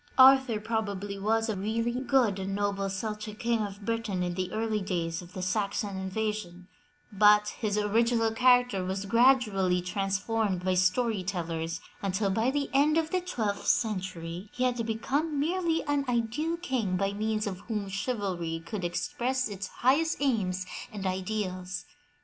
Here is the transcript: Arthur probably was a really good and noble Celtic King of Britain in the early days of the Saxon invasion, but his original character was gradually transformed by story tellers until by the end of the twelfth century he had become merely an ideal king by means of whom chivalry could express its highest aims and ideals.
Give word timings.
Arthur 0.17 0.59
probably 0.59 1.19
was 1.19 1.47
a 1.47 1.55
really 1.55 1.91
good 1.99 2.39
and 2.39 2.55
noble 2.55 2.89
Celtic 2.89 3.37
King 3.37 3.59
of 3.59 3.85
Britain 3.85 4.23
in 4.23 4.33
the 4.33 4.51
early 4.51 4.81
days 4.81 5.21
of 5.21 5.33
the 5.33 5.43
Saxon 5.43 5.95
invasion, 5.97 6.67
but 7.11 7.49
his 7.59 7.77
original 7.77 8.31
character 8.31 8.83
was 8.83 9.05
gradually 9.05 9.79
transformed 9.79 10.65
by 10.65 10.73
story 10.73 11.21
tellers 11.23 11.81
until 12.01 12.31
by 12.31 12.49
the 12.49 12.71
end 12.73 12.97
of 12.97 13.11
the 13.11 13.21
twelfth 13.21 13.67
century 13.67 14.49
he 14.53 14.63
had 14.63 14.83
become 14.87 15.39
merely 15.39 15.83
an 15.83 16.03
ideal 16.09 16.57
king 16.57 16.97
by 16.97 17.13
means 17.13 17.45
of 17.45 17.59
whom 17.67 17.87
chivalry 17.87 18.63
could 18.65 18.83
express 18.83 19.47
its 19.47 19.67
highest 19.67 20.17
aims 20.19 20.65
and 20.91 21.05
ideals. 21.05 21.85